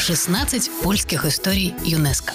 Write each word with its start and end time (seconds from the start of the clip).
16 0.00 0.82
польских 0.82 1.26
историй 1.26 1.74
ЮНЕСКО. 1.84 2.32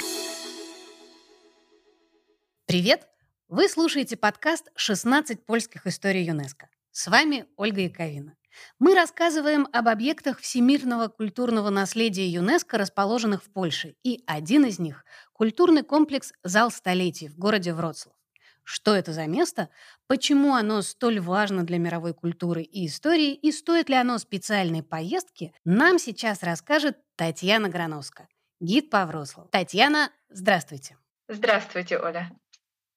Привет! 2.67 3.07
Вы 3.47 3.67
слушаете 3.67 4.17
подкаст 4.17 4.69
«16 4.77 5.37
польских 5.47 5.87
историй 5.87 6.23
ЮНЕСКО». 6.25 6.69
С 6.91 7.07
вами 7.07 7.47
Ольга 7.57 7.81
Яковина. 7.81 8.35
Мы 8.77 8.93
рассказываем 8.93 9.67
об 9.73 9.87
объектах 9.87 10.41
всемирного 10.41 11.07
культурного 11.07 11.71
наследия 11.71 12.29
ЮНЕСКО, 12.29 12.77
расположенных 12.77 13.43
в 13.43 13.51
Польше, 13.51 13.95
и 14.03 14.23
один 14.27 14.65
из 14.65 14.77
них– 14.77 15.03
культурный 15.33 15.81
комплекс 15.81 16.33
«Зал 16.43 16.69
столетий» 16.69 17.29
в 17.29 17.37
городе 17.39 17.73
Вроцлав. 17.73 18.14
Что 18.65 18.95
это 18.95 19.13
за 19.13 19.27
место, 19.27 19.69
почему 20.07 20.55
оно 20.55 20.81
столь 20.81 21.19
важно 21.19 21.63
для 21.63 21.77
мировой 21.77 22.15
культуры 22.15 22.63
и 22.63 22.87
истории, 22.87 23.31
и 23.33 23.51
стоит 23.51 23.89
ли 23.89 23.95
оно 23.95 24.17
специальной 24.17 24.81
поездки, 24.81 25.53
нам 25.65 25.99
сейчас 25.99 26.41
расскажет 26.41 26.97
Татьяна 27.15 27.69
Грановска, 27.69 28.27
гид 28.59 28.89
по 28.89 29.05
Вроцлаву. 29.05 29.49
Татьяна, 29.49 30.09
здравствуйте. 30.29 30.97
Здравствуйте, 31.27 31.99
Оля. 31.99 32.31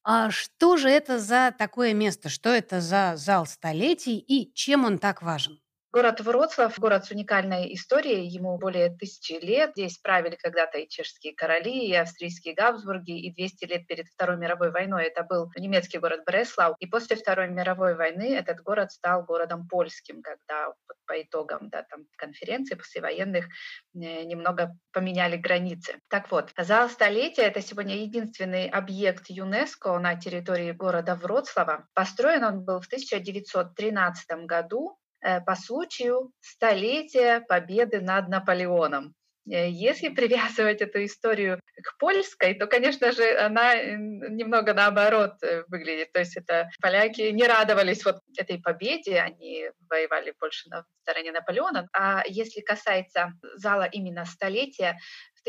А 0.03 0.31
что 0.31 0.75
же 0.75 0.89
это 0.89 1.19
за 1.19 1.53
такое 1.55 1.93
место? 1.93 2.29
Что 2.29 2.49
это 2.49 2.81
за 2.81 3.13
зал 3.15 3.45
столетий 3.45 4.17
и 4.17 4.51
чем 4.55 4.85
он 4.85 4.97
так 4.97 5.21
важен? 5.21 5.59
Город 5.91 6.21
Вроцлав, 6.21 6.77
город 6.77 7.05
с 7.05 7.09
уникальной 7.09 7.73
историей, 7.73 8.27
ему 8.27 8.59
более 8.59 8.95
тысячи 8.95 9.33
лет. 9.43 9.71
Здесь 9.71 9.97
правили 9.97 10.35
когда-то 10.35 10.77
и 10.77 10.87
чешские 10.87 11.33
короли, 11.33 11.87
и 11.87 11.95
австрийские 11.95 12.53
Габсбурги, 12.53 13.19
и 13.19 13.33
200 13.33 13.65
лет 13.65 13.87
перед 13.87 14.05
Второй 14.05 14.37
мировой 14.37 14.69
войной 14.69 15.05
это 15.05 15.23
был 15.23 15.51
немецкий 15.57 15.97
город 15.97 16.21
Бреслау. 16.27 16.75
И 16.77 16.85
после 16.85 17.15
Второй 17.15 17.47
мировой 17.47 17.95
войны 17.95 18.35
этот 18.35 18.61
город 18.61 18.91
стал 18.91 19.23
городом 19.23 19.67
польским, 19.67 20.21
когда 20.21 20.73
по 21.07 21.19
итогам 21.19 21.69
да, 21.69 21.81
там, 21.89 22.05
конференции 22.17 22.75
послевоенных 22.75 23.45
э, 23.45 24.25
немного 24.25 24.77
поменяли 24.91 25.37
границы. 25.37 25.95
Так 26.07 26.29
вот, 26.29 26.51
зал 26.55 26.87
столетия— 26.89 27.41
это 27.47 27.61
сегодня 27.61 27.95
единственный 27.97 28.69
объект 28.69 29.25
ЮНЕСКО 29.27 29.97
на 29.97 30.13
территории 30.13 30.71
города 30.71 31.15
Вроцлава. 31.15 31.87
Построен 31.95 32.43
он 32.43 32.63
был 32.63 32.79
в 32.79 32.85
1913 32.85 34.45
году 34.45 34.98
по 35.21 35.55
случаю 35.55 36.31
столетия 36.39 37.41
победы 37.41 38.01
над 38.01 38.29
Наполеоном. 38.29 39.15
Э, 39.49 39.69
если 39.69 40.09
привязывать 40.15 40.81
эту 40.81 41.03
историю 41.05 41.59
к 41.83 41.97
польской, 41.97 42.53
то, 42.53 42.67
конечно 42.67 43.11
же, 43.11 43.37
она 43.37 43.75
немного 43.75 44.73
наоборот 44.73 45.41
э, 45.41 45.63
выглядит. 45.67 46.11
То 46.11 46.19
есть 46.19 46.37
это 46.37 46.69
поляки 46.81 47.21
не 47.31 47.45
радовались 47.45 48.05
вот 48.05 48.19
этой 48.37 48.59
победе, 48.59 49.19
они 49.19 49.69
воевали 49.89 50.33
больше 50.39 50.69
на 50.69 50.85
стороне 51.01 51.31
Наполеона. 51.31 51.89
А 51.93 52.23
если 52.27 52.61
касается 52.61 53.33
зала 53.55 53.83
именно 53.83 54.25
столетия, 54.25 54.99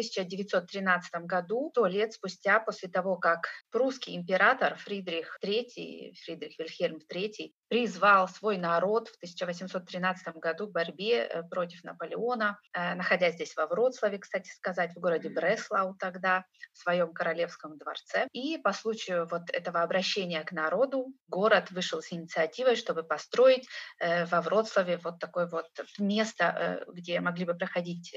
1913 0.01 1.27
году, 1.27 1.71
то 1.75 1.87
лет 1.87 2.13
спустя, 2.13 2.61
после 2.61 2.89
того, 2.89 3.17
как 3.17 3.49
прусский 3.71 4.17
император 4.17 4.77
Фридрих 4.77 5.39
III, 5.45 6.15
Фридрих 6.25 6.59
Вильхельм 6.59 6.99
III, 6.99 7.53
призвал 7.71 8.29
свой 8.29 8.59
народ 8.59 9.09
в 9.09 9.17
1813 9.17 10.37
году 10.37 10.67
к 10.67 10.73
борьбе 10.73 11.23
э, 11.23 11.43
против 11.45 11.85
Наполеона, 11.85 12.59
э, 12.73 12.95
находясь 12.95 13.35
здесь 13.35 13.57
во 13.57 13.69
Вроцлаве, 13.69 14.19
кстати 14.19 14.51
сказать, 14.51 14.93
в 14.93 14.99
городе 14.99 15.29
Бреслау 15.29 15.95
тогда, 15.95 16.45
в 16.73 16.79
своем 16.79 17.13
королевском 17.13 17.79
дворце. 17.79 18.27
И 18.33 18.59
по 18.59 18.73
случаю 18.73 19.29
вот 19.31 19.51
этого 19.51 19.83
обращения 19.83 20.43
к 20.43 20.51
народу 20.51 21.15
город 21.29 21.71
вышел 21.71 22.03
с 22.03 22.13
инициативой, 22.13 22.75
чтобы 22.75 23.05
построить 23.05 23.69
э, 24.01 24.27
во 24.27 24.41
Вроцлаве 24.41 24.97
вот 24.97 25.21
такое 25.21 25.47
вот 25.47 25.69
место, 25.99 26.85
где 26.89 27.21
могли 27.21 27.45
бы 27.45 27.55
проходить 27.55 28.15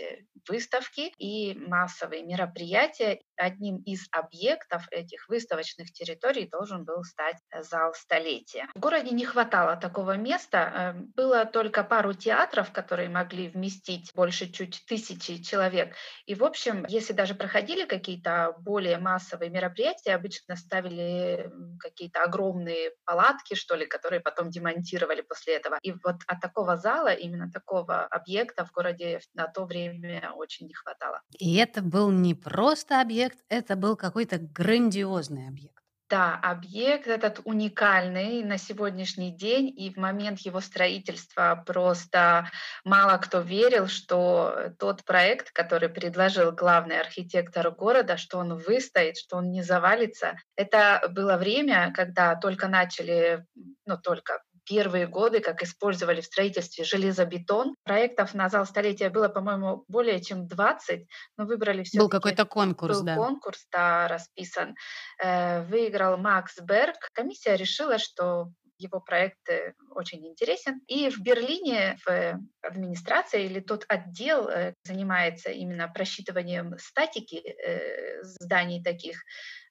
выставки 0.50 1.14
и 1.20 1.54
массовые 1.74 2.24
мероприятия. 2.24 3.22
Одним 3.38 3.78
из 3.78 4.08
объектов 4.12 4.88
этих 4.92 5.28
выставочных 5.28 5.92
территорий 5.92 6.48
должен 6.48 6.86
был 6.86 7.04
стать 7.04 7.38
э, 7.52 7.64
зал 7.64 7.94
столетия. 7.94 8.68
В 8.76 8.80
городе 8.80 9.12
не 9.12 9.26
хватало 9.26 9.76
такого 9.76 10.18
места. 10.18 10.94
Эм, 10.96 11.12
было 11.16 11.46
только 11.46 11.84
пару 11.84 12.14
театров, 12.14 12.72
которые 12.72 13.10
могли 13.10 13.50
вместить 13.50 14.12
больше 14.16 14.52
чуть 14.52 14.84
тысячи 14.88 15.42
человек. 15.42 15.96
И, 16.26 16.36
в 16.36 16.44
общем, 16.44 16.86
если 16.88 17.14
даже 17.14 17.36
проходили 17.36 17.86
какие-то 17.86 18.56
более 18.60 18.98
массовые 18.98 19.50
мероприятия, 19.50 20.16
обычно 20.16 20.56
ставили 20.56 21.52
какие-то 21.80 22.24
огромные 22.24 22.92
палатки, 23.06 23.56
что 23.56 23.76
ли, 23.76 23.86
которые 23.86 24.20
потом 24.20 24.50
демонтировали 24.50 25.22
после 25.22 25.56
этого. 25.56 25.78
И 25.82 25.92
вот 25.92 26.16
от 26.28 26.40
такого 26.40 26.78
зала, 26.78 27.14
именно 27.14 27.52
такого 27.52 28.06
объекта 28.06 28.66
в 28.66 28.72
городе 28.72 29.20
на 29.34 29.48
то 29.48 29.66
время 29.66 30.32
очень 30.36 30.68
не 30.68 30.74
хватало. 30.74 31.22
И 31.40 31.56
это 31.56 31.82
был 31.82 32.12
не 32.12 32.36
просто 32.36 33.02
объект, 33.02 33.23
это 33.50 33.76
был 33.76 33.96
какой-то 33.96 34.38
грандиозный 34.38 35.48
объект. 35.48 35.84
Да, 36.10 36.40
объект 36.44 37.08
этот 37.08 37.40
уникальный 37.44 38.44
на 38.44 38.60
сегодняшний 38.60 39.32
день, 39.32 39.74
и 39.76 39.92
в 39.92 39.98
момент 39.98 40.40
его 40.42 40.60
строительства 40.60 41.64
просто 41.66 42.52
мало 42.84 43.18
кто 43.18 43.40
верил, 43.40 43.88
что 43.88 44.74
тот 44.78 45.04
проект, 45.06 45.52
который 45.52 45.90
предложил 45.90 46.52
главный 46.52 47.00
архитектор 47.00 47.72
города, 47.72 48.18
что 48.18 48.38
он 48.38 48.56
выстоит, 48.58 49.18
что 49.18 49.38
он 49.38 49.50
не 49.50 49.64
завалится. 49.64 50.36
Это 50.56 51.04
было 51.10 51.38
время, 51.38 51.92
когда 51.96 52.36
только 52.36 52.68
начали, 52.68 53.48
ну 53.88 53.98
только 53.98 54.44
первые 54.66 55.08
годы, 55.08 55.40
как 55.40 55.62
использовали 55.64 56.22
в 56.22 56.26
строительстве 56.26 56.84
железобетон. 56.84 57.76
Проектов 57.84 58.34
на 58.34 58.50
зал 58.50 58.66
столетия 58.66 59.10
было, 59.10 59.28
по-моему, 59.28 59.84
более 59.88 60.22
чем 60.22 60.48
20, 60.48 61.08
но 61.38 61.46
выбрали 61.46 61.84
все 61.84 62.00
Был 62.00 62.10
какой-то 62.10 62.46
конкурс, 62.46 63.00
был 63.00 63.06
да. 63.06 63.16
конкурс, 63.16 63.66
да, 63.72 64.08
расписан. 64.08 64.76
Э, 65.24 65.64
выиграл 65.64 66.18
Макс 66.18 66.60
Берг. 66.60 67.10
Комиссия 67.14 67.56
решила, 67.56 67.98
что 67.98 68.50
его 68.78 69.00
проект 69.00 69.50
очень 69.92 70.26
интересен. 70.28 70.82
И 70.88 71.10
в 71.10 71.20
Берлине 71.20 71.98
в 72.06 72.40
администрации 72.64 73.46
или 73.46 73.60
тот 73.60 73.86
отдел 73.88 74.48
э, 74.50 74.74
занимается 74.84 75.50
именно 75.52 75.88
просчитыванием 75.88 76.78
статики 76.78 77.36
э, 77.36 78.24
зданий 78.24 78.82
таких, 78.84 79.24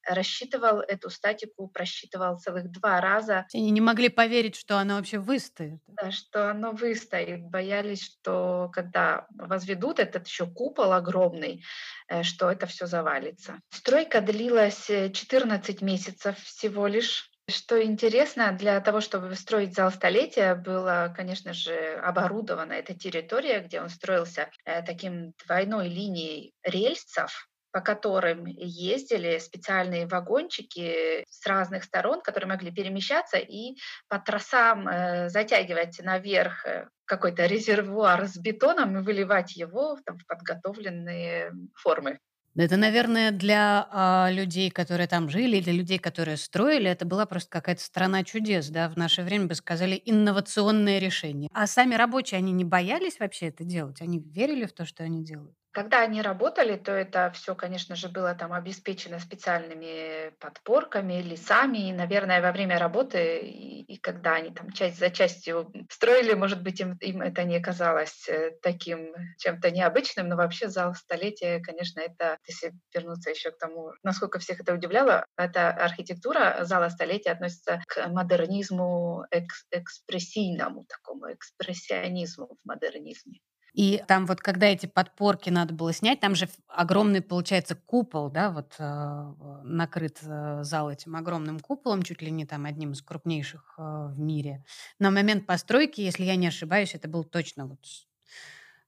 рассчитывал 0.04 0.80
эту 0.80 1.10
статику, 1.10 1.68
просчитывал 1.68 2.38
целых 2.38 2.70
два 2.70 3.00
раза. 3.00 3.46
Они 3.54 3.70
не 3.70 3.80
могли 3.80 4.08
поверить, 4.08 4.56
что 4.56 4.78
она 4.78 4.96
вообще 4.96 5.18
выстоит. 5.18 5.80
Да, 5.86 6.10
что 6.10 6.50
оно 6.50 6.72
выстоит. 6.72 7.42
Боялись, 7.42 8.02
что 8.02 8.68
когда 8.72 9.26
возведут 9.36 10.00
этот 10.00 10.26
еще 10.26 10.46
купол 10.46 10.92
огромный, 10.92 11.64
э, 12.08 12.22
что 12.22 12.50
это 12.50 12.66
все 12.66 12.86
завалится. 12.86 13.60
Стройка 13.70 14.20
длилась 14.20 14.86
14 14.86 15.82
месяцев 15.82 16.38
всего 16.38 16.86
лишь. 16.86 17.31
Что 17.52 17.82
интересно, 17.82 18.52
для 18.52 18.80
того, 18.80 19.02
чтобы 19.02 19.34
строить 19.34 19.74
зал 19.74 19.90
столетия, 19.90 20.54
была, 20.54 21.10
конечно 21.10 21.52
же, 21.52 22.00
оборудована 22.02 22.72
эта 22.72 22.94
территория, 22.94 23.60
где 23.60 23.82
он 23.82 23.90
строился 23.90 24.50
э, 24.64 24.82
таким 24.82 25.34
двойной 25.44 25.88
линией 25.88 26.54
рельсов, 26.62 27.50
по 27.70 27.80
которым 27.80 28.46
ездили 28.46 29.38
специальные 29.38 30.06
вагончики 30.06 31.24
с 31.28 31.46
разных 31.46 31.84
сторон, 31.84 32.22
которые 32.22 32.48
могли 32.48 32.70
перемещаться 32.70 33.36
и 33.36 33.76
по 34.08 34.18
трассам 34.18 34.88
э, 34.88 35.28
затягивать 35.28 36.00
наверх 36.02 36.64
э, 36.64 36.88
какой-то 37.04 37.44
резервуар 37.44 38.28
с 38.28 38.38
бетоном 38.38 38.98
и 38.98 39.02
выливать 39.02 39.56
его 39.56 39.96
в 39.96 40.26
подготовленные 40.26 41.52
формы. 41.74 42.18
Это, 42.54 42.76
наверное, 42.76 43.30
для 43.30 43.88
а, 43.90 44.28
людей, 44.30 44.70
которые 44.70 45.06
там 45.08 45.30
жили, 45.30 45.60
для 45.60 45.72
людей, 45.72 45.98
которые 45.98 46.36
строили, 46.36 46.90
это 46.90 47.06
была 47.06 47.24
просто 47.24 47.48
какая-то 47.50 47.82
страна 47.82 48.24
чудес, 48.24 48.68
да, 48.68 48.90
в 48.90 48.96
наше 48.96 49.22
время 49.22 49.46
бы 49.46 49.54
сказали 49.54 50.00
инновационное 50.04 50.98
решение. 50.98 51.48
А 51.54 51.66
сами 51.66 51.94
рабочие, 51.94 52.38
они 52.38 52.52
не 52.52 52.64
боялись 52.64 53.18
вообще 53.20 53.46
это 53.48 53.64
делать? 53.64 54.02
Они 54.02 54.18
верили 54.18 54.66
в 54.66 54.72
то, 54.74 54.84
что 54.84 55.02
они 55.02 55.24
делают? 55.24 55.56
Когда 55.72 56.02
они 56.02 56.20
работали, 56.20 56.76
то 56.76 56.92
это 56.92 57.30
все, 57.32 57.54
конечно 57.54 57.96
же, 57.96 58.10
было 58.10 58.34
там 58.34 58.52
обеспечено 58.52 59.18
специальными 59.18 60.28
подпорками, 60.38 61.22
лесами. 61.22 61.88
И, 61.88 61.92
наверное, 61.94 62.42
во 62.42 62.52
время 62.52 62.78
работы, 62.78 63.38
и, 63.38 63.82
и 63.94 63.96
когда 63.96 64.34
они 64.34 64.50
там 64.50 64.70
часть 64.70 64.98
за 64.98 65.08
частью 65.08 65.72
строили, 65.88 66.34
может 66.34 66.62
быть, 66.62 66.80
им, 66.80 66.98
им 67.00 67.22
это 67.22 67.44
не 67.44 67.58
казалось 67.58 68.28
э, 68.28 68.50
таким 68.60 69.14
чем-то 69.38 69.70
необычным, 69.70 70.28
но 70.28 70.36
вообще 70.36 70.68
зал 70.68 70.94
столетия, 70.94 71.60
конечно, 71.60 72.00
это, 72.00 72.36
если 72.46 72.74
вернуться 72.94 73.30
еще 73.30 73.50
к 73.50 73.56
тому, 73.56 73.92
насколько 74.02 74.38
всех 74.40 74.60
это 74.60 74.74
удивляло, 74.74 75.24
эта 75.38 75.70
архитектура 75.70 76.58
зала 76.64 76.90
столетия 76.90 77.30
относится 77.30 77.82
к 77.86 78.08
модернизму 78.08 79.24
экс 79.30 79.64
экспрессийному, 79.70 80.84
такому 80.84 81.32
экспрессионизму 81.32 82.58
в 82.62 82.68
модернизме. 82.68 83.40
И 83.72 84.02
там 84.06 84.26
вот, 84.26 84.40
когда 84.40 84.66
эти 84.66 84.86
подпорки 84.86 85.48
надо 85.48 85.72
было 85.72 85.92
снять, 85.92 86.20
там 86.20 86.34
же 86.34 86.48
огромный, 86.68 87.22
получается, 87.22 87.74
купол, 87.74 88.30
да, 88.30 88.50
вот 88.50 88.74
э, 88.78 89.32
накрыт 89.64 90.18
э, 90.22 90.62
зал 90.62 90.90
этим 90.90 91.16
огромным 91.16 91.58
куполом, 91.58 92.02
чуть 92.02 92.20
ли 92.20 92.30
не 92.30 92.44
там 92.44 92.66
одним 92.66 92.92
из 92.92 93.00
крупнейших 93.00 93.74
э, 93.78 93.82
в 94.10 94.20
мире. 94.20 94.62
На 94.98 95.10
момент 95.10 95.46
постройки, 95.46 96.02
если 96.02 96.24
я 96.24 96.36
не 96.36 96.48
ошибаюсь, 96.48 96.94
это 96.94 97.08
был 97.08 97.24
точно 97.24 97.66
вот 97.66 97.80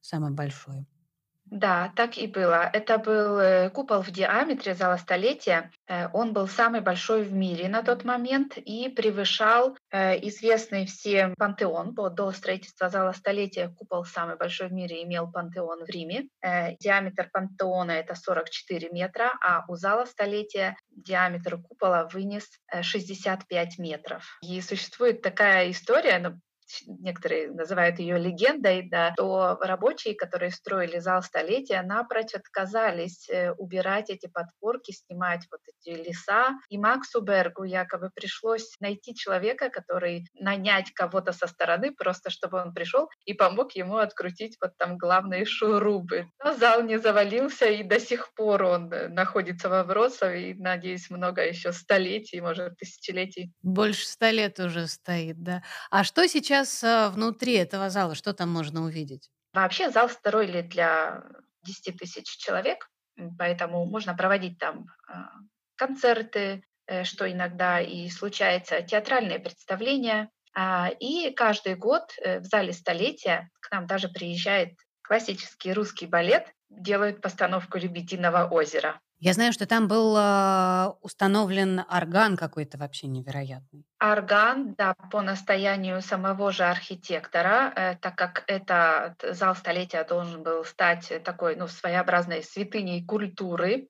самый 0.00 0.32
большой. 0.32 0.86
Да, 1.46 1.92
так 1.94 2.16
и 2.16 2.26
было. 2.26 2.70
Это 2.72 2.98
был 2.98 3.38
э, 3.38 3.70
купол 3.70 4.02
в 4.02 4.10
диаметре 4.10 4.74
зала 4.74 4.96
столетия. 4.96 5.70
Э, 5.86 6.08
Он 6.12 6.32
был 6.32 6.48
самый 6.48 6.80
большой 6.80 7.22
в 7.22 7.32
мире 7.32 7.68
на 7.68 7.82
тот 7.82 8.04
момент 8.04 8.56
и 8.56 8.88
превышал 8.88 9.76
э, 9.90 10.18
известный 10.28 10.86
всем 10.86 11.34
пантеон. 11.36 11.94
До 11.94 12.32
строительства 12.32 12.88
зала 12.88 13.12
столетия 13.12 13.68
купол 13.68 14.04
самый 14.04 14.36
большой 14.36 14.68
в 14.68 14.72
мире 14.72 15.02
имел 15.04 15.30
пантеон 15.30 15.84
в 15.84 15.88
Риме. 15.88 16.28
Диаметр 16.80 17.28
пантеона 17.30 17.92
это 17.92 18.14
44 18.14 18.88
метра, 18.90 19.32
а 19.40 19.64
у 19.68 19.76
зала 19.76 20.06
столетия 20.06 20.76
диаметр 20.90 21.58
купола 21.58 22.08
вынес 22.12 22.48
э, 22.72 22.82
65 22.82 23.78
метров. 23.78 24.38
И 24.42 24.60
существует 24.60 25.22
такая 25.22 25.70
история, 25.70 26.18
ну, 26.18 26.40
некоторые 26.86 27.50
называют 27.50 27.98
ее 27.98 28.18
легендой, 28.18 28.88
да, 28.88 29.12
то 29.16 29.58
рабочие, 29.60 30.14
которые 30.14 30.50
строили 30.50 30.98
зал 30.98 31.22
столетия, 31.22 31.82
напрочь 31.82 32.34
отказались 32.34 33.28
э, 33.28 33.52
убирать 33.52 34.10
эти 34.10 34.26
подпорки, 34.26 34.92
снимать 34.92 35.46
вот 35.50 35.60
эти 35.66 35.96
леса. 35.96 36.58
И 36.68 36.78
Максу 36.78 37.20
Бергу 37.20 37.64
якобы 37.64 38.10
пришлось 38.14 38.76
найти 38.80 39.14
человека, 39.14 39.70
который 39.70 40.26
нанять 40.34 40.92
кого-то 40.92 41.32
со 41.32 41.46
стороны, 41.46 41.92
просто 41.92 42.30
чтобы 42.30 42.60
он 42.60 42.72
пришел 42.72 43.08
и 43.24 43.34
помог 43.34 43.72
ему 43.72 43.98
открутить 43.98 44.56
вот 44.60 44.76
там 44.78 44.96
главные 44.98 45.44
шурубы. 45.44 46.28
Но 46.42 46.54
зал 46.54 46.82
не 46.82 46.98
завалился, 46.98 47.66
и 47.66 47.82
до 47.82 48.00
сих 48.00 48.32
пор 48.34 48.62
он 48.62 48.92
э, 48.92 49.08
находится 49.08 49.68
во 49.68 49.84
Вроцлаве, 49.84 50.50
и, 50.50 50.54
надеюсь, 50.54 51.10
много 51.10 51.42
еще 51.46 51.72
столетий, 51.72 52.40
может, 52.40 52.76
тысячелетий. 52.76 53.52
Больше 53.62 54.06
ста 54.06 54.30
лет 54.30 54.58
уже 54.58 54.86
стоит, 54.86 55.42
да. 55.42 55.62
А 55.90 56.04
что 56.04 56.26
сейчас 56.28 56.53
а, 56.84 57.10
внутри 57.10 57.54
этого 57.54 57.90
зала? 57.90 58.14
Что 58.14 58.32
там 58.32 58.50
можно 58.50 58.84
увидеть? 58.84 59.30
Вообще 59.52 59.90
зал 59.90 60.08
строили 60.08 60.62
для 60.62 61.22
10 61.64 61.96
тысяч 61.98 62.26
человек, 62.36 62.88
поэтому 63.38 63.86
можно 63.86 64.14
проводить 64.14 64.58
там 64.58 64.86
а, 65.08 65.30
концерты, 65.76 66.64
э, 66.86 67.04
что 67.04 67.30
иногда 67.30 67.80
и 67.80 68.08
случается, 68.08 68.82
театральные 68.82 69.38
представления. 69.38 70.30
А, 70.54 70.90
И 71.00 71.30
каждый 71.32 71.76
год 71.76 72.12
э, 72.18 72.40
в 72.40 72.44
зале 72.44 72.72
столетия 72.72 73.50
к 73.60 73.70
нам 73.70 73.86
даже 73.86 74.08
приезжает 74.08 74.74
классический 75.02 75.72
русский 75.72 76.06
балет, 76.06 76.52
делают 76.68 77.20
постановку 77.20 77.78
«Лебединого 77.78 78.48
озера». 78.48 79.00
Я 79.24 79.32
знаю, 79.32 79.54
что 79.54 79.64
там 79.64 79.88
был 79.88 80.14
а, 80.18 80.96
установлен 81.00 81.80
орган 81.90 82.36
какой-то 82.36 82.76
вообще 82.76 83.06
невероятный. 83.06 83.86
Орган, 83.98 84.74
да, 84.76 84.92
по 85.10 85.22
настоянию 85.22 86.02
самого 86.02 86.52
же 86.52 86.64
архитектора, 86.64 87.72
э, 87.74 87.96
так 88.02 88.16
как 88.16 88.44
этот 88.48 89.34
зал 89.34 89.56
столетия 89.56 90.04
должен 90.04 90.42
был 90.42 90.62
стать 90.66 91.10
э, 91.10 91.20
такой, 91.20 91.56
ну, 91.56 91.68
своеобразной 91.68 92.42
святыней 92.42 93.02
культуры, 93.02 93.72
э, 93.72 93.86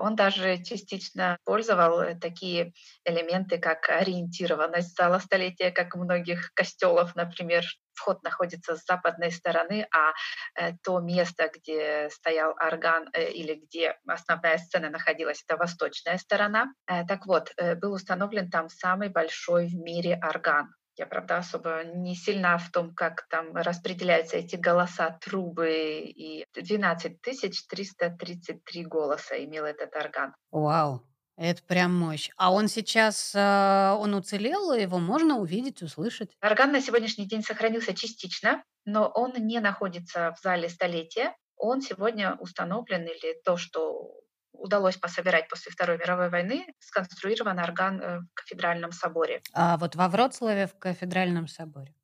он 0.00 0.16
даже 0.16 0.62
частично 0.62 1.36
использовал 1.40 2.00
э, 2.00 2.14
такие 2.14 2.72
элементы, 3.04 3.58
как 3.58 3.88
ориентированность 3.88 4.96
зала 4.96 5.18
столетия, 5.18 5.70
как 5.70 5.94
у 5.94 5.98
многих 5.98 6.52
костелов, 6.54 7.14
например, 7.14 7.64
вход 7.94 8.22
находится 8.22 8.76
с 8.76 8.84
западной 8.84 9.32
стороны, 9.32 9.86
а 9.90 10.12
э, 10.54 10.72
то 10.82 11.00
место, 11.00 11.50
где 11.54 12.08
стоял 12.10 12.54
орган 12.60 13.08
э, 13.12 13.30
или 13.32 13.54
где 13.54 13.96
основная 14.06 14.58
сцена 14.58 14.90
находилась, 14.90 15.42
это 15.46 15.56
восточная 15.56 16.18
сторона. 16.18 16.72
Э, 16.86 17.04
Так 17.06 17.26
вот, 17.26 17.52
э, 17.56 17.74
был 17.74 17.92
установлен 17.92 18.50
там 18.50 18.68
самый 18.68 19.08
большой 19.08 19.66
в 19.66 19.74
мире 19.74 20.18
орган. 20.22 20.74
Я, 20.96 21.06
правда, 21.06 21.38
особо 21.38 21.84
не 21.84 22.14
сильна 22.14 22.56
в 22.56 22.70
том, 22.70 22.94
как 22.94 23.26
там 23.28 23.54
распределяются 23.54 24.38
эти 24.38 24.56
голоса, 24.56 25.18
трубы. 25.20 26.00
И 26.06 26.46
12 26.54 27.20
333 27.20 28.84
голоса 28.84 29.44
имел 29.44 29.64
этот 29.66 29.94
орган. 29.94 30.34
Вау, 30.50 31.02
это 31.36 31.62
прям 31.64 31.94
мощь. 31.94 32.30
А 32.38 32.50
он 32.50 32.68
сейчас, 32.68 33.34
а, 33.36 33.96
он 34.00 34.14
уцелел, 34.14 34.72
его 34.72 34.98
можно 34.98 35.36
увидеть, 35.36 35.82
услышать? 35.82 36.30
Орган 36.40 36.72
на 36.72 36.80
сегодняшний 36.80 37.26
день 37.26 37.42
сохранился 37.42 37.92
частично, 37.92 38.64
но 38.86 39.06
он 39.08 39.34
не 39.36 39.60
находится 39.60 40.34
в 40.34 40.42
зале 40.42 40.70
столетия. 40.70 41.36
Он 41.56 41.82
сегодня 41.82 42.36
установлен, 42.36 43.04
или 43.04 43.38
то, 43.44 43.58
что 43.58 44.14
удалось 44.58 44.96
пособирать 44.96 45.48
после 45.48 45.72
Второй 45.72 45.98
мировой 45.98 46.30
войны, 46.30 46.66
сконструирован 46.80 47.58
орган 47.58 48.00
э, 48.00 48.18
в 48.20 48.34
кафедральном 48.34 48.92
соборе. 48.92 49.40
А 49.52 49.76
вот 49.76 49.96
во 49.96 50.08
Вроцлаве 50.08 50.66
в 50.66 50.78
кафедральном 50.78 51.48
соборе. 51.48 51.94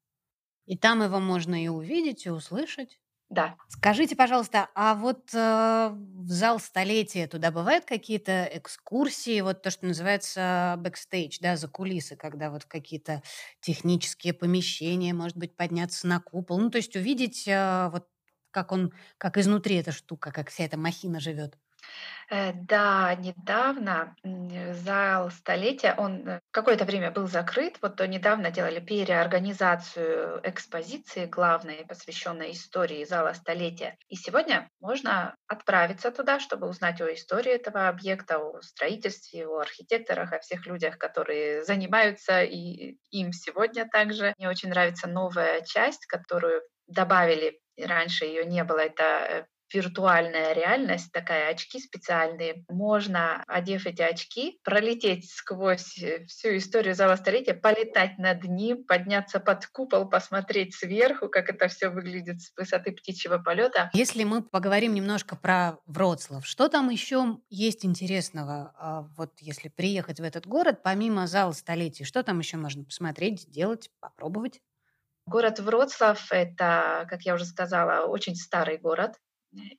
И 0.67 0.77
там 0.77 1.03
его 1.03 1.19
можно 1.19 1.63
и 1.63 1.69
увидеть, 1.69 2.27
и 2.27 2.31
услышать. 2.31 2.99
Да, 3.33 3.57
Скажите, 3.69 4.15
пожалуйста, 4.15 4.69
а 4.75 4.95
вот 4.95 5.31
э, 5.33 5.91
в 5.91 6.31
зал 6.31 6.61
столетия 6.61 7.27
туда 7.27 7.51
бывают 7.51 7.87
какие-то 7.87 8.47
экскурсии, 8.53 9.41
вот 9.41 9.63
то, 9.63 9.71
что 9.71 9.87
называется 9.87 10.75
бэкстейдж, 10.77 11.39
да, 11.41 11.57
за 11.57 11.67
кулисы, 11.67 12.15
когда 12.15 12.51
вот 12.51 12.67
какие-то 12.67 13.23
технические 13.61 14.35
помещения, 14.35 15.15
может 15.15 15.39
быть, 15.39 15.57
подняться 15.57 16.07
на 16.07 16.21
купол, 16.21 16.59
ну, 16.59 16.69
то 16.69 16.77
есть 16.77 16.95
увидеть 16.95 17.49
э, 17.49 17.89
вот 17.91 18.07
как 18.51 18.71
он, 18.71 18.93
как 19.19 19.39
изнутри 19.39 19.77
эта 19.77 19.93
штука, 19.93 20.31
как 20.31 20.51
вся 20.51 20.65
эта 20.65 20.77
махина 20.77 21.19
живет. 21.19 21.59
Э, 22.31 22.53
да, 22.55 23.15
недавно 23.15 24.15
м, 24.25 24.75
зал 24.75 25.31
столетия, 25.31 25.95
он 25.99 26.27
э, 26.29 26.41
какое-то 26.51 26.85
время 26.85 27.11
был 27.11 27.27
закрыт, 27.27 27.79
вот 27.83 27.97
то 27.97 28.07
недавно 28.07 28.51
делали 28.51 28.81
переорганизацию 28.81 30.41
экспозиции 30.43 31.27
главной, 31.27 31.85
посвященной 31.87 32.53
истории 32.53 33.05
зала 33.05 33.33
столетия. 33.35 33.97
И 34.09 34.17
сегодня 34.17 34.69
можно 34.81 35.35
отправиться 35.47 36.11
туда, 36.11 36.41
чтобы 36.41 36.69
узнать 36.69 37.01
о 37.01 37.13
истории 37.13 37.53
этого 37.53 37.89
объекта, 37.89 38.39
о 38.39 38.61
строительстве, 38.63 39.47
о 39.47 39.59
архитекторах, 39.61 40.33
о 40.33 40.41
всех 40.41 40.67
людях, 40.67 40.99
которые 40.99 41.65
занимаются 41.65 42.43
и 42.43 42.97
им 43.11 43.33
сегодня 43.33 43.87
также. 43.89 44.35
Мне 44.39 44.49
очень 44.49 44.71
нравится 44.71 45.07
новая 45.09 45.61
часть, 45.63 46.07
которую 46.07 46.63
добавили, 46.87 47.61
раньше 47.79 48.25
ее 48.25 48.45
не 48.45 48.65
было, 48.65 48.79
это 48.81 49.03
э, 49.05 49.45
виртуальная 49.75 50.53
реальность, 50.53 51.13
такая 51.13 51.51
очки 51.51 51.81
специальные. 51.81 52.65
Можно, 52.69 53.43
одев 53.47 53.87
эти 53.87 54.03
очки, 54.03 54.59
пролететь 54.65 55.31
сквозь 55.31 55.99
э, 56.03 56.25
всю 56.27 56.57
историю 56.57 56.95
зала 56.95 57.17
столетия, 57.17 57.55
полетать 57.55 58.19
над 58.19 58.45
ним, 58.45 58.85
подняться 58.85 59.41
под 59.41 59.67
купол, 59.67 60.09
посмотреть 60.09 60.75
сверху, 60.75 61.29
как 61.29 61.49
это 61.51 61.69
все 61.69 61.89
выглядит 61.89 62.41
с 62.41 62.53
высоты 62.57 62.93
птичьего 62.93 63.39
полета. 63.39 63.91
Если 63.93 64.25
мы 64.25 64.43
поговорим 64.43 64.95
немножко 64.95 65.37
про 65.37 65.79
Вроцлав, 65.87 66.47
что 66.47 66.69
там 66.69 66.91
еще 66.91 67.39
есть 67.51 67.85
интересного, 67.85 68.75
а, 68.79 69.03
вот 69.17 69.33
если 69.41 69.69
приехать 69.69 70.21
в 70.21 70.23
этот 70.23 70.47
город, 70.47 70.83
помимо 70.83 71.27
зала 71.27 71.53
столетий, 71.53 72.05
что 72.05 72.23
там 72.23 72.39
еще 72.39 72.57
можно 72.57 72.85
посмотреть, 72.85 73.43
сделать, 73.43 73.91
попробовать? 74.01 74.61
Город 75.27 75.61
Вроцлав— 75.61 76.33
это, 76.33 77.07
как 77.09 77.23
я 77.23 77.35
уже 77.35 77.45
сказала, 77.45 78.07
очень 78.07 78.35
старый 78.35 78.79
город. 78.79 79.13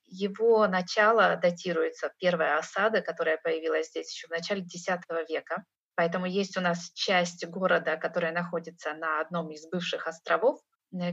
Его 0.06 0.68
начало 0.68 1.36
датируется 1.36 2.12
первая 2.20 2.58
осада, 2.58 3.02
которая 3.02 3.38
появилась 3.38 3.88
здесь 3.88 4.14
еще 4.14 4.28
в 4.28 4.32
начале 4.32 4.62
X 4.62 4.88
века. 5.30 5.64
Поэтому 5.96 6.26
есть 6.26 6.58
у 6.58 6.62
нас 6.62 6.92
часть 6.94 7.46
города, 7.48 7.98
которая 7.98 8.32
находится 8.32 8.94
на 8.94 9.20
одном 9.20 9.52
из 9.52 9.68
бывших 9.70 10.08
островов, 10.08 10.60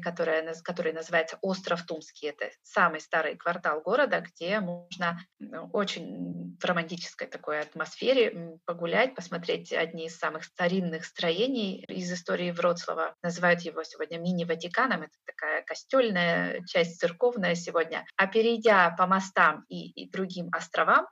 которая, 0.03 0.43
наз- 0.43 0.63
который 0.63 0.93
называется 0.93 1.39
Остров 1.43 1.85
Тумский. 1.85 2.29
Это 2.29 2.51
самый 2.63 3.01
старый 3.01 3.37
квартал 3.37 3.81
города, 3.81 4.21
где 4.21 4.61
можно 4.61 5.19
ну, 5.39 5.69
очень 5.73 6.57
в 6.61 6.65
романтической 6.65 7.27
такой 7.27 7.61
атмосфере 7.61 8.59
погулять, 8.65 9.15
посмотреть 9.15 9.73
одни 9.73 10.07
из 10.07 10.17
самых 10.17 10.45
старинных 10.45 11.05
строений 11.05 11.85
из 11.85 12.13
истории 12.13 12.51
Вроцлава. 12.51 13.15
Называют 13.23 13.63
его 13.63 13.83
сегодня 13.85 14.19
мини-Ватиканом. 14.19 15.03
Это 15.03 15.17
такая 15.25 15.63
костельная 15.63 16.61
часть, 16.67 17.01
церковная 17.01 17.55
сегодня. 17.55 18.05
А 18.17 18.27
перейдя 18.27 18.91
по 18.91 19.07
мостам 19.07 19.65
и, 19.69 19.91
и 19.91 20.11
другим 20.11 20.49
островам, 20.53 21.07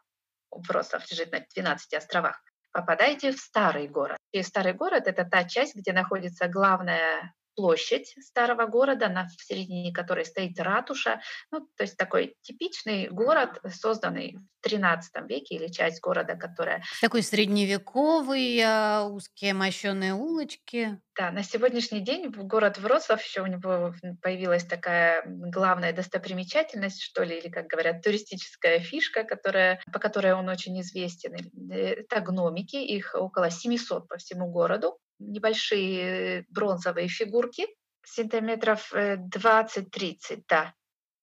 Вроцлав 0.51 1.11
лежит 1.11 1.33
на 1.33 1.45
12 1.55 1.95
островах, 1.95 2.43
попадаете 2.73 3.33
в 3.33 3.39
старый 3.39 3.89
город. 3.89 4.19
И 4.33 4.43
старый 4.43 4.73
город— 4.73 5.07
это 5.07 5.25
та 5.25 5.45
часть, 5.45 5.75
где 5.75 5.93
находится 5.93 6.49
главная 6.49 7.35
площадь 7.59 8.15
старого 8.21 8.67
города, 8.67 9.09
на, 9.09 9.27
в 9.27 9.45
середине 9.45 9.93
которой 9.93 10.25
стоит 10.25 10.61
ратуша. 10.61 11.21
Ну, 11.51 11.69
то 11.77 11.83
есть 11.83 11.97
такой 11.97 12.37
типичный 12.43 13.09
город, 13.09 13.61
созданный 13.69 14.37
в 14.63 14.65
XIII 14.65 15.27
веке, 15.27 15.57
или 15.57 15.67
часть 15.67 16.01
города, 16.01 16.37
которая 16.37 16.85
Такой 17.01 17.25
средневековый, 17.25 18.61
а, 18.65 19.07
узкие 19.07 19.55
мощеные 19.55 20.15
улочки. 20.15 21.01
Да, 21.17 21.33
на 21.33 21.43
сегодняшний 21.43 21.99
день 21.99 22.31
в 22.31 22.45
город 22.45 22.79
Вроцлав 22.79 23.21
еще 23.25 23.41
у 23.41 23.47
него 23.47 23.93
появилась 24.23 24.65
такая 24.65 25.25
главная 25.27 25.93
достопримечательность, 25.93 27.03
что 27.03 27.25
ли, 27.25 27.39
или, 27.39 27.49
как 27.49 27.67
говорят, 27.67 28.03
туристическая 28.03 28.79
фишка, 28.79 29.25
которая, 29.25 29.81
по 29.93 29.99
которой 29.99 30.33
он 30.33 30.49
очень 30.49 30.81
известен. 30.81 31.35
Э, 31.73 32.03
Это 32.03 32.21
гномики, 32.21 32.77
их 32.77 33.17
около 33.17 33.51
700 33.51 34.07
по 34.07 34.17
всему 34.17 34.49
городу. 34.49 35.01
Небольшие 35.19 36.47
бронзовые 36.49 37.09
фигурки, 37.09 37.67
сантиметров 38.05 38.93
э, 38.95 39.17
20-30, 39.17 40.43
да. 40.49 40.75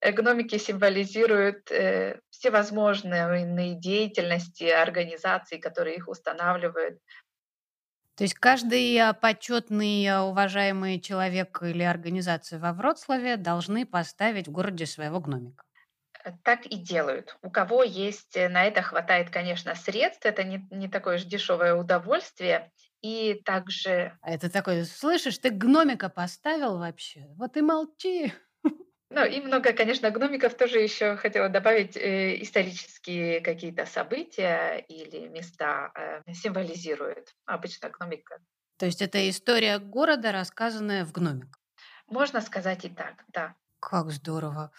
гномики 0.01 0.57
символизируют 0.57 1.71
э, 1.71 2.19
всевозможные 2.29 3.75
деятельности 3.79 4.65
организаций, 4.65 5.59
которые 5.59 5.97
их 5.97 6.07
устанавливают. 6.07 6.99
То 8.15 8.23
есть 8.23 8.35
каждый 8.35 8.97
а, 8.97 9.13
почетный, 9.13 10.07
а, 10.07 10.23
уважаемый 10.23 11.01
человек 11.01 11.61
или 11.61 11.83
организация 11.83 12.59
во 12.59 12.71
Вроцлаве 12.71 13.35
должны 13.35 13.85
поставить 13.85 14.47
в 14.47 14.51
городе 14.51 14.85
своего 14.85 15.19
гномика. 15.19 15.65
Э, 16.23 16.31
так 16.43 16.65
и 16.65 16.77
делают. 16.77 17.37
У 17.41 17.49
кого 17.49 17.83
есть 17.83 18.37
э, 18.37 18.47
на 18.47 18.63
это 18.63 18.81
хватает, 18.81 19.29
конечно, 19.31 19.75
средств, 19.75 20.25
это 20.25 20.45
не, 20.45 20.65
не 20.71 20.87
такое 20.87 21.17
же 21.17 21.25
дешевое 21.25 21.75
удовольствие. 21.75 22.71
И 23.05 23.39
также... 23.45 24.17
А 24.21 24.31
это 24.31 24.49
такой, 24.49 24.83
слышишь, 24.83 25.37
ты 25.37 25.51
гномика 25.51 26.09
поставил 26.09 26.79
вообще? 26.79 27.27
Вот 27.37 27.55
и 27.55 27.61
молчи. 27.61 28.33
Ну, 29.11 29.23
и 29.23 29.39
много, 29.41 29.73
конечно, 29.73 30.09
гномиков 30.09 30.55
тоже 30.55 30.79
еще 30.79 31.15
хотела 31.15 31.47
добавить 31.47 31.95
э, 31.95 32.41
исторические 32.41 33.41
какие-то 33.41 33.85
события 33.85 34.83
или 34.89 35.27
места 35.27 35.91
э, 35.95 36.33
символизируют. 36.33 37.35
Обычно 37.45 37.91
гномика. 37.91 38.39
То 38.77 38.87
есть 38.87 39.03
это 39.03 39.29
история 39.29 39.77
города, 39.77 40.31
рассказанная 40.31 41.05
в 41.05 41.11
гномик. 41.11 41.59
Можно 42.07 42.41
сказать 42.41 42.85
и 42.85 42.89
так, 42.89 43.23
да. 43.27 43.53
Как 43.79 44.09
здорово. 44.09 44.71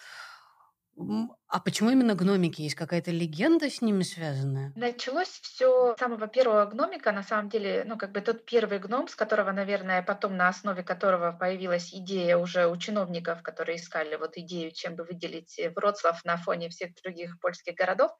А 1.49 1.61
почему 1.61 1.89
именно 1.91 2.13
гномики? 2.13 2.61
Есть 2.61 2.75
какая-то 2.75 3.11
легенда 3.11 3.69
с 3.69 3.81
ними 3.81 4.03
связанная? 4.03 4.73
Началось 4.75 5.29
все 5.29 5.95
с 5.95 5.99
самого 5.99 6.27
первого 6.27 6.65
гномика, 6.65 7.13
на 7.13 7.23
самом 7.23 7.49
деле, 7.49 7.83
ну, 7.85 7.97
как 7.97 8.11
бы 8.11 8.19
тот 8.19 8.45
первый 8.45 8.79
гном, 8.79 9.07
с 9.07 9.15
которого, 9.15 9.51
наверное, 9.51 10.01
потом 10.03 10.35
на 10.35 10.49
основе 10.49 10.83
которого 10.83 11.31
появилась 11.31 11.93
идея 11.93 12.37
уже 12.37 12.67
у 12.67 12.75
чиновников, 12.75 13.43
которые 13.43 13.77
искали 13.77 14.17
вот 14.17 14.35
идею, 14.35 14.71
чем 14.71 14.95
бы 14.95 15.05
выделить 15.05 15.57
э, 15.57 15.69
Вроцлав 15.69 16.23
на 16.25 16.35
фоне 16.35 16.67
всех 16.67 16.93
других 17.01 17.39
польских 17.39 17.75
городов. 17.75 18.11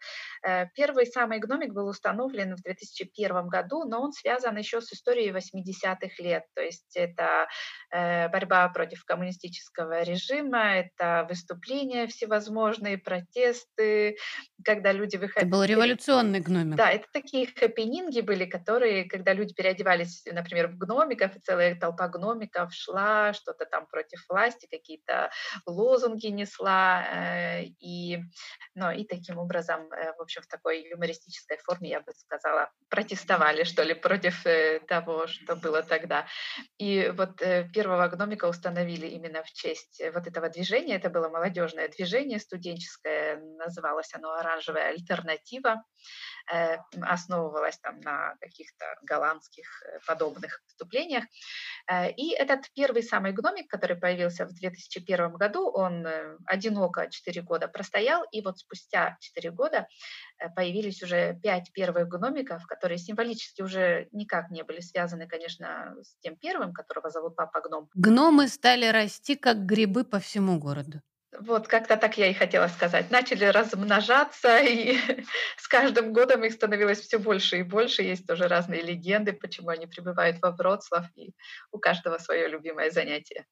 Э, 0.42 0.68
первый 0.74 1.06
самый 1.06 1.40
гномик 1.40 1.74
был 1.74 1.88
установлен 1.88 2.56
в 2.56 2.62
2001 2.62 3.48
году, 3.48 3.84
но 3.84 4.02
он 4.02 4.14
связан 4.14 4.56
еще 4.56 4.80
с 4.80 4.94
историей 4.94 5.32
80-х 5.32 6.24
лет. 6.24 6.44
То 6.56 6.62
есть 6.62 6.96
это 6.96 7.48
э, 7.92 8.30
борьба 8.30 8.70
против 8.70 9.04
коммунистического 9.04 10.04
режима, 10.04 10.78
это 10.78 11.26
выступления 11.30 12.08
всевозможные, 12.08 12.38
всевозможные 12.38 12.98
протесты, 13.18 14.18
когда 14.64 14.92
люди 14.92 15.18
выходили. 15.18 15.48
Это 15.48 15.52
был 15.52 15.64
революционный 15.64 16.40
гномик. 16.40 16.76
Да, 16.78 16.92
это 16.92 17.06
такие 17.12 17.48
хэппининги 17.48 18.22
были, 18.22 18.46
которые, 18.46 19.06
когда 19.06 19.34
люди 19.34 19.54
переодевались, 19.54 20.24
например, 20.26 20.68
в 20.68 20.78
гномиков, 20.78 21.36
и 21.36 21.40
целая 21.40 21.76
толпа 21.76 22.08
гномиков 22.08 22.74
шла, 22.74 23.34
что-то 23.34 23.66
там 23.66 23.88
против 23.88 24.26
власти, 24.30 24.68
какие-то 24.70 25.30
лозунги 25.66 26.28
несла, 26.28 27.04
э, 27.04 27.64
и, 27.80 28.20
ну, 28.76 28.92
и 28.92 29.06
таким 29.06 29.38
образом, 29.38 29.92
э, 29.92 30.14
в 30.18 30.22
общем, 30.22 30.42
в 30.42 30.48
такой 30.48 30.90
юмористической 30.90 31.58
форме, 31.58 31.90
я 31.90 32.02
бы 32.02 32.12
сказала, 32.14 32.70
протестовали, 32.90 33.64
что 33.64 33.84
ли, 33.84 33.94
против 33.94 34.46
э, 34.46 34.80
того, 34.88 35.28
что 35.28 35.56
было 35.56 35.84
тогда. 35.84 36.26
И 36.78 37.12
вот 37.16 37.38
первого 37.74 38.08
гномика 38.08 38.46
установили 38.46 39.08
именно 39.08 39.44
в 39.44 39.52
честь 39.52 40.02
вот 40.14 40.28
этого 40.28 40.50
движения, 40.50 40.96
это 40.96 41.10
было 41.10 41.30
молодежное 41.30 41.88
движение, 41.88 42.40
студенческое, 42.40 43.07
называлось 43.58 44.14
оно 44.14 44.34
«Оранжевая 44.34 44.90
альтернатива», 44.90 45.84
э, 46.52 46.78
основывалось 47.02 47.78
там 47.80 48.00
на 48.02 48.36
каких-то 48.40 48.86
голландских 49.04 49.66
э, 49.84 50.00
подобных 50.06 50.62
выступлениях. 50.66 51.24
Э, 51.90 52.12
и 52.12 52.32
этот 52.32 52.72
первый 52.74 53.04
самый 53.04 53.34
гномик, 53.34 53.70
который 53.70 53.98
появился 53.98 54.46
в 54.46 54.54
2001 54.54 55.34
году, 55.34 55.70
он 55.70 56.08
одиноко 56.46 57.10
4 57.10 57.42
года 57.42 57.68
простоял, 57.68 58.24
и 58.32 58.42
вот 58.42 58.60
спустя 58.60 59.18
4 59.20 59.52
года 59.52 59.88
появились 60.56 61.04
уже 61.04 61.40
5 61.42 61.74
первых 61.74 62.08
гномиков, 62.08 62.66
которые 62.66 62.98
символически 62.98 63.62
уже 63.62 64.08
никак 64.12 64.50
не 64.52 64.64
были 64.64 64.80
связаны, 64.80 65.28
конечно, 65.28 65.96
с 66.02 66.18
тем 66.20 66.36
первым, 66.38 66.74
которого 66.74 67.10
зовут 67.10 67.36
Папа 67.36 67.62
Гном. 67.62 67.90
Гномы 67.94 68.48
стали 68.48 68.86
расти 68.86 69.36
как 69.36 69.66
грибы 69.66 70.04
по 70.04 70.20
всему 70.20 70.60
городу. 70.60 71.02
Вот 71.39 71.67
как-то 71.67 71.98
так 71.98 72.17
я 72.17 72.29
и 72.29 72.34
хотела 72.34 72.67
сказать. 72.67 73.12
Начали 73.12 73.46
размножаться, 73.46 74.58
и 74.63 74.98
с 75.58 75.67
каждым 75.67 76.13
годом 76.13 76.44
их 76.44 76.53
становилось 76.53 77.01
все 77.01 77.20
больше 77.20 77.60
и 77.60 77.63
больше. 77.63 78.01
Есть 78.01 78.25
тоже 78.25 78.48
разные 78.48 78.82
легенды, 78.82 79.34
почему 79.34 79.70
они 79.70 79.88
прибывают 79.88 80.38
во 80.41 80.51
Вроцлав, 80.51 81.06
и 81.15 81.34
у 81.72 81.79
каждого 81.79 82.17
свое 82.17 82.48
любимое 82.48 82.91
занятие. 82.91 83.46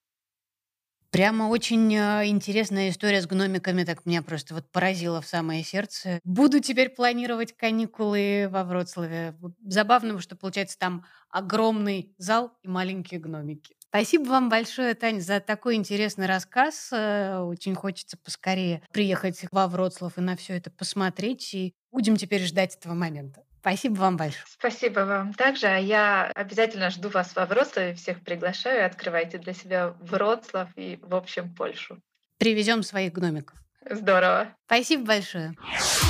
Прямо 1.12 1.44
очень 1.44 1.96
а, 1.96 2.26
интересная 2.26 2.90
история 2.90 3.22
с 3.22 3.28
гномиками, 3.28 3.86
так 3.86 4.06
меня 4.06 4.22
просто 4.22 4.54
вот 4.54 4.70
поразила 4.70 5.22
в 5.22 5.28
самое 5.28 5.64
сердце. 5.64 6.20
Буду 6.26 6.60
теперь 6.60 6.90
планировать 6.90 7.56
каникулы 7.56 8.50
во 8.52 8.66
Вроцлаве. 8.66 9.38
Забавно, 9.66 10.20
что 10.20 10.36
получается 10.36 10.78
там 10.78 11.06
огромный 11.30 12.14
зал 12.18 12.52
и 12.64 12.68
маленькие 12.68 13.22
гномики. 13.22 13.78
Спасибо 13.96 14.24
вам 14.24 14.50
большое, 14.50 14.94
Таня, 14.94 15.22
за 15.22 15.40
такой 15.40 15.76
интересный 15.76 16.26
рассказ. 16.26 16.90
Э, 16.92 17.38
очень 17.38 17.76
хочется 17.76 18.18
поскорее 18.18 18.82
приехать 18.92 19.46
во 19.54 19.70
Вроцлав 19.70 20.18
и 20.18 20.22
на 20.22 20.36
все 20.36 20.58
это 20.58 20.70
посмотреть. 20.70 21.54
И 21.54 21.74
будем 21.94 22.18
теперь 22.18 22.44
ждать 22.44 22.76
этого 22.76 22.94
момента. 22.94 23.44
Спасибо 23.62 23.96
вам 23.96 24.18
большое. 24.18 24.44
Спасибо 24.50 25.00
вам 25.00 25.34
также. 25.34 25.68
А 25.68 25.78
я 25.78 26.30
обязательно 26.36 26.90
жду 26.90 27.08
вас 27.08 27.38
во 27.38 27.46
Вроцлаве. 27.46 27.94
Всех 27.94 28.22
приглашаю. 28.22 28.86
Открывайте 28.86 29.38
для 29.38 29.54
себя 29.54 29.96
Вроцлав 30.02 30.68
и, 30.76 31.00
в 31.02 31.16
общем, 31.16 31.56
Польшу. 31.56 31.98
Привезем 32.38 32.84
своих 32.84 33.14
гномиков. 33.14 33.58
Здорово. 33.90 34.50
Спасибо 34.66 35.06
большое. 35.06 35.56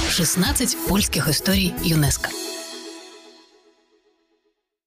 16 0.09 0.87
польских 0.87 1.27
историй 1.27 1.71
ЮНЕСКО. 1.83 2.29